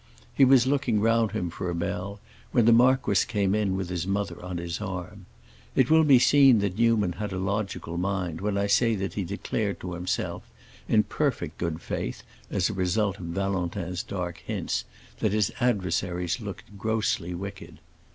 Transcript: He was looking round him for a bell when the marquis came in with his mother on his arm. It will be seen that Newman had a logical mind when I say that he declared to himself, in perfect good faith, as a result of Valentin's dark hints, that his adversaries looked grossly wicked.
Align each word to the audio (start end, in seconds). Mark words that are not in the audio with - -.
He 0.33 0.45
was 0.45 0.65
looking 0.65 0.99
round 0.99 1.33
him 1.33 1.51
for 1.51 1.69
a 1.69 1.75
bell 1.75 2.19
when 2.51 2.65
the 2.65 2.71
marquis 2.73 3.23
came 3.27 3.53
in 3.53 3.75
with 3.75 3.89
his 3.89 4.07
mother 4.07 4.43
on 4.43 4.57
his 4.57 4.81
arm. 4.81 5.27
It 5.75 5.91
will 5.91 6.03
be 6.03 6.17
seen 6.17 6.57
that 6.57 6.79
Newman 6.79 7.11
had 7.11 7.31
a 7.31 7.37
logical 7.37 7.97
mind 7.99 8.41
when 8.41 8.57
I 8.57 8.65
say 8.65 8.95
that 8.95 9.13
he 9.13 9.23
declared 9.23 9.79
to 9.81 9.93
himself, 9.93 10.41
in 10.87 11.03
perfect 11.03 11.59
good 11.59 11.81
faith, 11.83 12.23
as 12.49 12.67
a 12.67 12.73
result 12.73 13.19
of 13.19 13.25
Valentin's 13.25 14.01
dark 14.01 14.39
hints, 14.39 14.85
that 15.19 15.33
his 15.33 15.51
adversaries 15.61 16.39
looked 16.39 16.79
grossly 16.79 17.35
wicked. 17.35 17.77